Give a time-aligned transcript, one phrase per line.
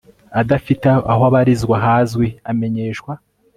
[0.41, 3.11] adafite aho abarizwa hazwi amenyeshwa